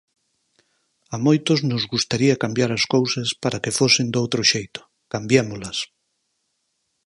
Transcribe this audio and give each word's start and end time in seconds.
A 1.15 1.17
moitos 1.25 1.59
nos 1.71 1.83
gustaría 1.93 2.41
cambiar 2.43 2.71
as 2.77 2.83
cousas 2.95 3.29
para 3.43 3.61
que 3.63 3.75
fosen 3.79 4.07
doutro 4.17 4.41
xeito: 4.51 4.81
cambiémolas. 5.13 5.77